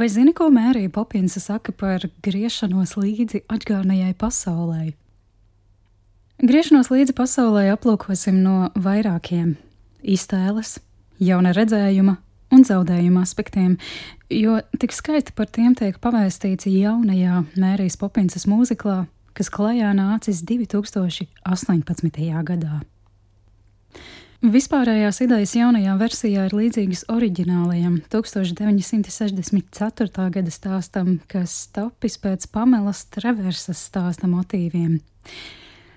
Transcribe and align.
Vai 0.00 0.08
zini, 0.08 0.32
ko 0.32 0.46
Mērija 0.48 0.88
Popinsa 0.88 1.42
saka 1.44 1.74
par 1.76 2.06
griešanos 2.24 2.94
līdzi 2.96 3.42
atgādnējai 3.52 4.14
pasaulē? 4.16 4.94
Griešanos 6.40 6.88
līdzi 6.88 7.12
pasaulē 7.18 7.66
aplūkosim 7.74 8.38
no 8.40 8.70
vairākiem 8.80 9.50
iztēles, 10.00 10.78
jauna 11.20 11.52
redzējuma 11.52 12.14
un 12.48 12.64
zaudējuma 12.64 13.26
aspektiem, 13.28 13.74
jo 14.32 14.56
tik 14.80 14.96
skaisti 14.96 15.36
par 15.36 15.52
tiem 15.52 15.76
tiek 15.76 16.00
pavēstīts 16.00 16.70
jaunajā 16.70 17.42
Mērijas 17.60 18.00
Popinsas 18.00 18.48
mūziklā, 18.48 19.02
kas 19.36 19.52
klajā 19.52 19.92
nācis 20.00 20.40
2018. 20.48 21.28
gadā. 22.48 22.80
Vispārējās 24.40 25.18
idejas 25.20 25.50
jaunajā 25.52 25.92
versijā 26.00 26.46
ir 26.48 26.54
līdzīgas 26.56 27.02
oriģinālajam 27.12 27.98
1964. 28.08 30.24
gada 30.32 30.52
stāstam, 30.54 31.20
kas 31.28 31.68
tapis 31.76 32.16
pēc 32.16 32.48
Pamelas 32.48 33.04
Traversas 33.12 33.76
stāsta 33.90 34.24
motīviem. 34.32 35.04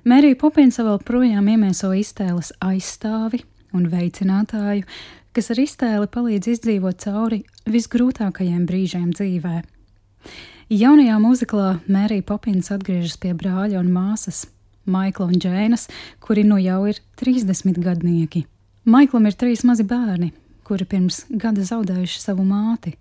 Mērija 0.04 0.36
Popinsa 0.42 0.84
vēl 0.84 1.00
projām 1.08 1.48
iemieso 1.54 1.94
iztēles 1.96 2.52
aizstāvi 2.60 3.40
un 3.72 3.88
veicinātāju, 3.88 4.84
kas 5.32 5.48
ar 5.56 5.64
iztēli 5.64 6.12
palīdz 6.12 6.52
izdzīvot 6.58 7.00
cauri 7.00 7.48
visgrūtākajiem 7.64 8.68
brīžiem 8.68 9.16
dzīvē. 9.16 9.64
Jaunajā 10.68 11.16
mūziklā 11.24 11.80
Mērija 11.88 12.28
Popins 12.28 12.76
atgriežas 12.76 13.16
pie 13.24 13.32
brāļa 13.40 13.80
un 13.80 13.88
māsas, 13.96 14.52
Maikla 14.86 15.30
un 15.30 15.38
Džēnas, 15.40 15.88
kuri 16.24 16.44
nu 16.48 16.58
jau 16.62 16.82
ir 16.90 17.00
30 17.20 17.80
gadnieki. 17.84 18.44
Maiklam 18.84 19.30
ir 19.30 19.38
trīs 19.40 19.64
mazi 19.64 19.86
bērni, 19.88 20.34
kuri 20.68 20.88
pirms 20.90 21.24
gada 21.30 21.64
zaudējuši 21.64 22.20
savu 22.20 22.44
māti. 22.48 22.98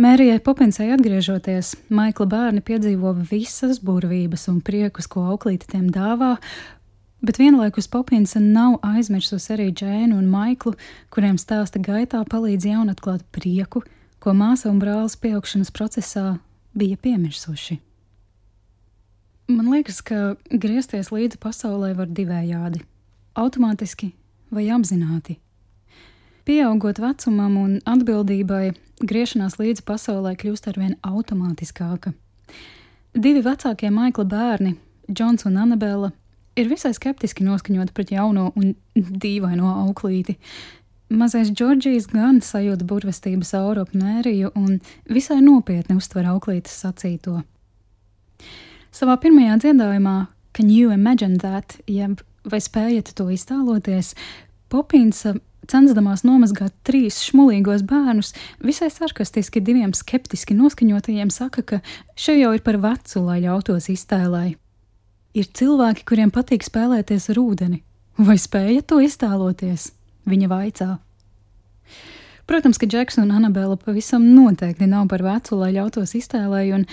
Mērijai 0.00 0.38
Popinsai 0.40 0.86
atgriežoties, 0.94 1.74
Maikla 1.92 2.26
bērni 2.30 2.62
piedzīvo 2.64 3.10
visas 3.18 3.82
burvības 3.84 4.46
un 4.52 4.62
priekus, 4.64 5.10
ko 5.10 5.26
auklīte 5.34 5.66
tiem 5.74 5.90
dāvā, 5.92 6.36
bet 7.20 7.42
vienlaikus 7.42 7.90
Popinsa 7.90 8.40
nav 8.40 8.78
aizmirsusi 8.86 9.56
arī 9.56 9.68
Džēnu 9.74 10.16
un 10.16 10.30
Maiklu, 10.30 10.76
kuriem 11.12 11.36
stāsta 11.36 11.82
gaitā 11.82 12.22
palīdz 12.24 12.70
jaunatklāt 12.70 13.26
prieku, 13.34 13.82
ko 14.22 14.32
māsa 14.38 14.70
un 14.70 14.80
brālis 14.80 15.18
pieaugšanas 15.20 15.74
procesā 15.74 16.38
bija 16.72 16.96
piemirsuši. 16.96 17.80
Man 19.50 19.66
liekas, 19.66 19.98
ka 20.06 20.36
griezties 20.46 21.08
līdzi 21.10 21.40
pasaulē 21.42 21.90
var 21.98 22.10
divējādi- 22.14 22.84
automātiski 23.42 24.12
vai 24.54 24.68
apzināti. 24.70 25.38
Pieaugot 26.46 27.00
vecumam 27.02 27.56
un 27.58 27.72
atbildībai, 27.82 28.76
griešanās 29.02 29.58
līdzi 29.58 29.82
pasaulē 29.82 30.36
kļūst 30.38 30.70
arvien 30.70 30.94
automātiskāka. 31.02 32.14
Divi 33.12 33.42
vecākie 33.42 33.90
Maikla 33.90 34.24
bērni, 34.24 34.76
Džons 35.10 35.46
un 35.46 35.56
Anabela, 35.56 36.12
ir 36.56 36.68
visai 36.68 36.94
skeptiski 36.94 37.42
noskaņoti 37.42 37.92
pret 37.92 38.10
jauno 38.14 38.52
un 38.54 38.76
dīvaino 38.94 39.66
auklīti. 39.88 40.36
Mazais 41.10 41.50
Džordžijs 41.50 42.06
gan 42.12 42.38
sajūta 42.38 42.86
burvestības 42.86 43.54
auru 43.58 43.80
ap 43.80 43.94
mēriju 43.94 44.52
un 44.54 44.80
visai 45.10 45.40
nopietni 45.42 45.96
uztver 45.96 46.24
auklītes 46.30 46.84
sacīto. 46.84 47.42
Savā 48.90 49.16
pirmajā 49.22 49.56
dziedājumā, 49.62 50.18
Can 50.52 50.68
you 50.68 50.90
imagine 50.90 51.38
that, 51.38 51.78
jeb 51.86 52.20
vai 52.44 52.58
spējat 52.60 53.12
to 53.14 53.28
iztēloties, 53.30 54.14
Popins 54.70 55.22
censdamās 55.70 56.24
nomazgāt 56.26 56.74
trīs 56.86 57.20
šmulīgos 57.28 57.84
bērnus, 57.86 58.32
visai 58.64 58.90
sarkastiski 58.90 59.62
diviem 59.62 59.92
skeptiski 59.94 60.56
noskaņotajiem 60.58 61.30
saka, 61.30 61.62
ka 61.62 61.78
še 62.18 62.38
jau 62.40 62.50
ir 62.56 62.64
par 62.66 62.80
vecu, 62.82 63.22
lai 63.26 63.40
ļautos 63.44 63.90
iztēlai. 63.92 64.56
Ir 65.38 65.46
cilvēki, 65.54 66.06
kuriem 66.08 66.32
patīk 66.34 66.66
spēlēties 66.66 67.30
ar 67.30 67.38
ūdeni, 67.38 67.84
vai 68.18 68.38
spējat 68.40 68.90
to 68.90 68.98
iztēloties? 69.04 69.92
Viņa 70.30 70.50
vaicā. 70.50 70.90
Protams, 72.50 72.78
ka 72.82 72.86
Džeks 72.86 73.18
un 73.22 73.30
Anabela 73.30 73.76
pavisam 73.76 74.24
noteikti 74.34 74.86
nav 74.90 75.04
par 75.08 75.22
vecu, 75.22 75.54
lai 75.54 75.68
ļautos 75.76 76.16
iztēlēji, 76.18 76.72
un 76.74 76.86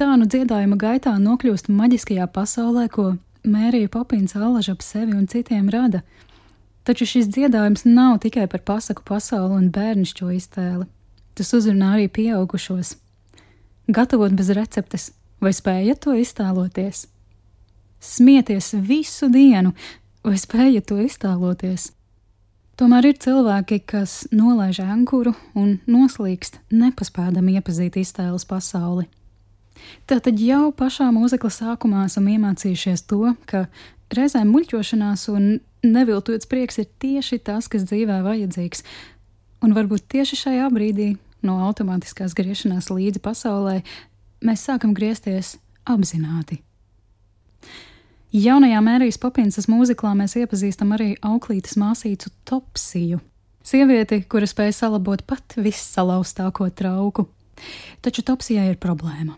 tā 0.00 0.06
nu 0.16 0.24
dziedājuma 0.24 0.78
gaitā 0.80 1.10
nokļūst 1.20 1.66
maģiskajā 1.68 2.24
pasaulē, 2.32 2.86
ko 2.88 3.10
Mērija 3.44 3.90
Popins 3.92 4.32
allaž 4.32 4.70
ap 4.72 4.80
sevi 4.80 5.12
un 5.12 5.26
citiem 5.28 5.66
rada. 5.68 6.00
Taču 6.88 7.04
šis 7.10 7.28
dziedājums 7.28 7.84
nav 7.84 8.22
tikai 8.22 8.46
par 8.48 8.62
pasaku 8.64 9.04
pasauli 9.04 9.58
un 9.58 9.66
bērnišķo 9.76 10.28
iztēli. 10.38 10.86
Tas 11.36 11.52
uzrunā 11.52 11.90
arī 11.98 12.08
pieaugušos. 12.08 12.94
Gatavot 13.92 14.32
bez 14.32 14.48
receptes, 14.56 15.10
vai 15.36 15.52
spējat 15.52 16.00
to 16.06 16.16
iztēloties? 16.16 17.04
Smieties 18.00 18.72
visu 18.88 19.28
dienu, 19.28 19.74
vai 20.24 20.40
spējat 20.40 20.88
to 20.88 21.02
iztēloties? 21.04 21.90
Tomēr 22.74 23.06
ir 23.12 23.18
cilvēki, 23.22 23.84
kas 23.86 24.24
nolaiž 24.34 24.80
ankuru 24.82 25.30
un 25.54 25.76
noslīkst, 25.86 26.58
nepaspēdami 26.74 27.54
iepazīt 27.60 28.00
iztēles 28.00 28.46
pasauli. 28.50 29.06
Tātad 30.10 30.40
jau 30.42 30.72
pašā 30.74 31.06
mūzikla 31.14 31.52
sākumā 31.54 32.08
esam 32.08 32.26
iemācījušies 32.32 33.04
to, 33.10 33.34
ka 33.46 33.68
reizēm 34.14 34.50
muļķošanās 34.50 35.28
un 35.30 35.48
neviltots 35.86 36.50
prieks 36.50 36.80
ir 36.82 36.90
tieši 36.98 37.38
tas, 37.46 37.70
kas 37.70 37.86
dzīvē 37.86 38.18
vajadzīgs, 38.26 38.82
un 39.62 39.78
varbūt 39.78 40.08
tieši 40.10 40.40
šajā 40.42 40.68
brīdī 40.74 41.12
no 41.46 41.60
automātiskās 41.68 42.34
griešanās 42.34 42.90
līdzi 42.90 43.22
pasaulē 43.22 43.80
mēs 44.44 44.66
sākam 44.66 44.96
griezties 44.96 45.60
apzināti. 45.86 46.64
Jaunajā 48.34 48.80
Mērijas 48.82 49.14
Popinsas 49.22 49.68
mūziklā 49.70 50.10
mēs 50.18 50.32
iepazīstam 50.40 50.90
arī 50.96 51.12
auklītes 51.22 51.76
māsīcu 51.78 52.32
Topsiju. 52.50 53.20
Sievieti, 53.62 54.24
kura 54.26 54.48
spēja 54.50 54.72
salabot 54.74 55.20
pat 55.22 55.54
vissalauztāko 55.54 56.66
trauku. 56.74 57.28
Taču 58.02 58.24
Topsijai 58.26 58.72
ir 58.72 58.80
problēma. 58.82 59.36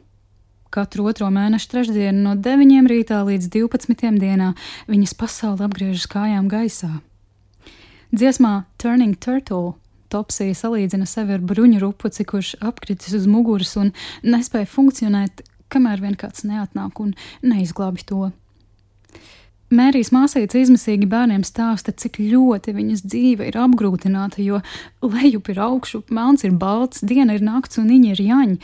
Katru 0.72 1.04
otro 1.10 1.28
mēnešu 1.28 1.68
trešdienu 1.74 2.22
no 2.24 2.32
9 2.40 2.88
rītā 2.88 3.18
līdz 3.28 3.50
12 3.52 4.16
dienā 4.22 4.54
viņas 4.88 5.12
pasaule 5.20 5.68
apgriežas 5.68 6.08
kājām 6.16 6.48
gaisā. 6.48 6.88
Dziesmā 8.16 8.54
Turning 8.80 9.20
Turtle 9.20 9.74
Topsija 10.08 10.56
salīdzina 10.56 11.04
sevi 11.04 11.36
ar 11.36 11.44
bruņu 11.44 11.82
rupuci, 11.84 12.24
kurš 12.24 12.54
apkritis 12.64 13.12
uz 13.20 13.28
muguras 13.28 13.76
un 13.76 13.92
nespēja 14.24 14.72
funkcionēt, 14.72 15.44
kamēr 15.68 16.00
vien 16.00 16.16
kāds 16.16 16.48
neatnāk 16.48 17.04
un 17.04 17.12
neizglābj 17.44 18.08
to. 18.08 18.32
Mērijas 19.66 20.12
māsīca 20.14 20.60
izmisīgi 20.60 21.08
bērniem 21.10 21.42
stāsta, 21.42 21.90
cik 21.90 22.20
ļoti 22.22 22.74
viņas 22.76 23.02
dzīve 23.02 23.48
ir 23.48 23.56
apgrūtināta, 23.58 24.38
jo 24.44 24.60
lejup 25.02 25.50
ir 25.50 25.58
augšu, 25.64 26.04
melns 26.14 26.46
ir 26.46 26.54
balts, 26.54 27.02
diena 27.02 27.34
ir 27.34 27.42
nakts 27.42 27.80
un 27.82 27.90
viņi 27.90 28.12
ir 28.14 28.22
jaņi. 28.28 28.58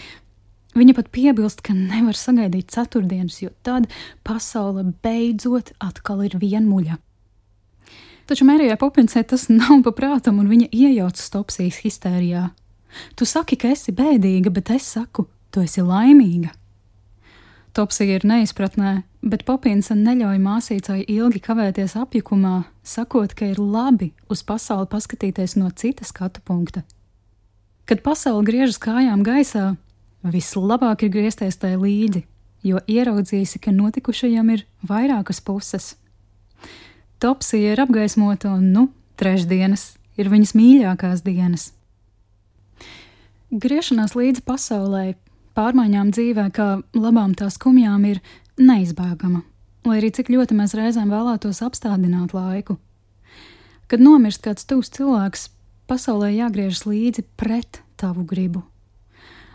Viņa 0.79 0.95
pat 0.97 1.11
piebilst, 1.13 1.61
ka 1.67 1.75
nevar 1.77 2.17
sagaidīt 2.17 2.71
ceturtdienas, 2.73 3.43
jo 3.43 3.51
tad 3.67 3.91
pasaule 4.25 4.87
beidzot 5.03 5.75
atkal 5.83 6.23
ir 6.25 6.39
vienmuļa. 6.41 6.97
Taču 8.31 8.47
Mērijai 8.47 8.79
Popinsē 8.81 9.25
tas 9.27 9.49
nav 9.51 9.83
paprātam, 9.85 10.39
un 10.39 10.49
viņa 10.49 10.71
iejaucas 10.71 11.35
topsijas 11.35 11.83
histērijā. 11.83 12.47
Tu 13.19 13.27
saki, 13.27 13.59
ka 13.59 13.75
esi 13.75 13.93
bēdīga, 13.97 14.55
bet 14.55 14.71
es 14.73 14.87
saku, 14.95 15.27
tu 15.51 15.67
esi 15.67 15.83
laimīga. 15.83 16.55
Topsija 17.73 18.19
ir 18.19 18.25
neizpratnē, 18.29 18.99
bet 19.25 19.47
Popinsa 19.49 19.95
neļauj 19.97 20.41
māsīcai 20.45 20.99
ilgi 21.09 21.41
kavēties 21.41 21.95
apjukumā, 21.97 22.67
sakot, 22.85 23.33
ka 23.33 23.49
ir 23.49 23.61
labi 23.61 24.11
uz 24.29 24.43
pasauli 24.45 24.91
paskatīties 24.93 25.57
no 25.57 25.71
citas 25.73 26.13
skatu 26.13 26.43
punkta. 26.45 26.83
Kad 27.89 28.05
pasaule 28.05 28.45
griežas 28.45 28.77
kājām 28.83 29.25
gaisā, 29.25 29.73
vislabāk 30.21 31.07
ir 31.07 31.15
griezties 31.17 31.57
tai 31.57 31.73
līdzi, 31.81 32.27
jo 32.69 32.83
ieraudzīsi, 32.85 33.59
ka 33.59 33.73
notikušajam 33.73 34.53
ir 34.53 34.67
vairākas 34.85 35.41
puses. 35.41 35.95
Topsija 37.25 37.73
ir 37.73 37.81
apgaismota 37.81 38.53
un, 38.53 38.69
nu, 38.77 38.87
trešdienas 39.17 39.95
ir 40.21 40.29
viņas 40.29 40.53
mīļākās 40.59 41.25
dienas. 41.25 41.71
Griešanās 43.53 44.13
līdzi 44.17 44.45
pasaulē 44.45 45.15
pārmaiņām 45.57 46.13
dzīvē, 46.15 46.49
kā 46.55 46.69
labām 46.97 47.37
tā 47.39 47.49
skumjām, 47.53 48.05
ir 48.09 48.21
neizbēgama, 48.61 49.43
lai 49.87 49.99
arī 50.01 50.13
cik 50.15 50.33
ļoti 50.33 50.57
mēs 50.59 50.77
reizēm 50.79 51.13
vēlētos 51.13 51.63
apstādināt 51.67 52.35
laiku. 52.37 52.79
Kad 53.91 54.01
nomirst 54.01 54.45
kāds 54.45 54.65
tuvs 54.69 54.93
cilvēks, 54.95 55.49
pasaulē 55.91 56.33
jāgriežas 56.33 56.87
līdzi 56.89 57.27
pret 57.37 57.83
tavu 58.01 58.25
gribu. 58.29 58.63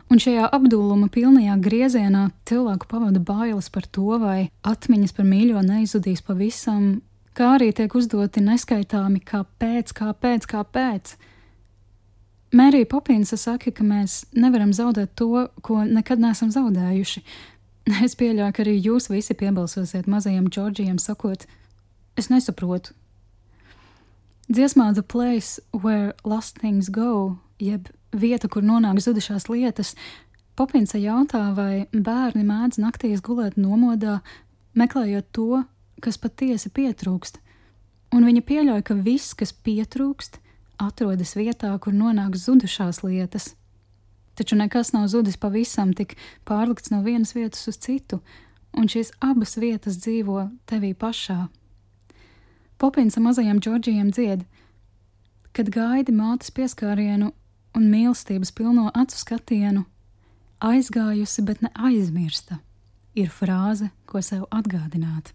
Un 0.08 0.22
šajā 0.24 0.46
apduluma 0.56 1.10
pilnajā 1.12 1.58
griezienā 1.60 2.30
cilvēku 2.48 2.88
pavada 2.88 3.20
bailes 3.20 3.68
par 3.74 3.88
to, 3.92 4.16
vai 4.22 4.48
atmiņas 4.64 5.16
par 5.18 5.28
mīļo 5.28 5.64
neizudīs 5.66 6.24
pavisam, 6.24 7.02
kā 7.36 7.58
arī 7.58 7.74
tiek 7.76 7.92
uzdoti 7.92 8.44
neskaitāmi 8.46 9.20
kāpēc, 9.28 9.92
kāpēc, 9.98 10.48
kāpēc. 10.54 11.18
Mērija 12.58 12.88
Popīnsa 12.90 13.38
saka, 13.38 13.72
ka 13.76 13.84
mēs 13.86 14.24
nevaram 14.34 14.72
zaudēt 14.74 15.14
to, 15.20 15.46
ko 15.62 15.84
nekad 15.86 16.24
neesam 16.24 16.54
zaudējuši. 16.54 17.24
Es 18.04 18.18
pieļauju, 18.20 18.52
ka 18.52 18.64
arī 18.66 18.74
jūs 18.84 19.06
visi 19.08 19.32
piebalsosiet 19.38 20.10
mazajam 20.12 20.50
Džordžijam, 20.52 20.98
sakot, 21.00 21.46
es 22.20 22.28
nesaprotu. 22.28 22.92
Dziesmā 24.52 24.90
The 24.96 25.04
Place 25.04 25.62
Where 25.72 26.12
Lost 26.28 26.60
Things 26.60 26.90
Go, 26.92 27.38
jeb 27.64 27.88
vieta, 28.12 28.50
kur 28.52 28.66
nonāk 28.66 29.00
zudušās 29.04 29.48
lietas, 29.52 29.94
Popinsa 30.58 30.98
jautā, 30.98 31.44
vai 31.54 31.86
bērni 31.94 32.42
mēdz 32.48 32.80
naktīs 32.82 33.22
gulēt 33.22 33.60
nomodā, 33.62 34.18
meklējot 34.76 35.28
to, 35.32 35.62
kas 36.02 36.18
patiesi 36.18 36.72
pietrūkst, 36.74 37.38
un 38.18 38.26
viņa 38.26 38.44
pieļauj, 38.48 38.84
ka 38.88 38.98
viss, 38.98 39.36
kas 39.38 39.54
pietrūkst, 39.54 40.42
atrodas 40.78 41.36
vietā, 41.36 41.72
kur 41.80 41.94
nonāk 41.94 42.38
zudušās 42.38 43.04
lietas. 43.04 43.56
Taču 44.38 44.56
nekas 44.56 44.94
nav 44.94 45.08
zudis 45.10 45.38
pavisam, 45.38 45.94
tik 45.98 46.16
pārlikts 46.46 46.92
no 46.94 47.02
vienas 47.02 47.34
vietas 47.34 47.68
uz 47.68 47.80
citu, 47.82 48.22
un 48.78 48.90
šīs 48.92 49.12
abas 49.24 49.58
vietas 49.58 49.98
dzīvo 50.04 50.50
tevī 50.70 50.94
pašā. 50.94 51.48
Popins 52.78 53.18
mazajam 53.18 53.60
Džordžijam 53.60 54.12
dzied, 54.14 54.46
kad 55.52 55.72
gaidi 55.74 56.14
mātes 56.14 56.54
pieskārienu 56.54 57.32
un 57.78 57.88
mīlestības 57.90 58.54
pilno 58.54 58.92
acu 58.94 59.18
skatienu, 59.18 59.88
aizgājusi, 60.62 61.42
bet 61.46 61.64
ne 61.66 61.74
aizmirsta, 61.74 62.60
ir 63.18 63.34
frāze, 63.34 63.90
ko 64.06 64.22
sev 64.22 64.46
atgādināt. 64.54 65.34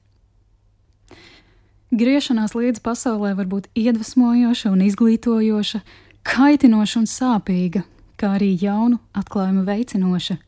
Griešanās 1.92 2.54
līdz 2.56 2.80
pasaulē 2.80 3.34
var 3.36 3.48
būt 3.52 3.66
iedvesmojoša 3.76 4.70
un 4.72 4.80
izglītojoša, 4.86 5.82
kaitinoša 6.24 7.02
un 7.02 7.08
sāpīga, 7.10 7.82
kā 8.16 8.30
arī 8.38 8.54
jaunu 8.56 8.96
atklājumu 9.12 9.66
veicinoša. 9.68 10.38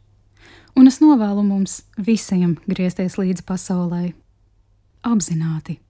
Un 0.80 0.88
es 0.88 1.02
novēlu 1.04 1.44
mums 1.44 1.82
visiem 2.00 2.56
griezties 2.64 3.18
līdz 3.20 3.44
pasaulē 3.44 4.14
apzināti. 5.04 5.83